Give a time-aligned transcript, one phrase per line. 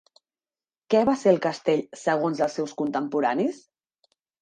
[0.93, 3.65] Què va ser el castell segons els seus contemporanis?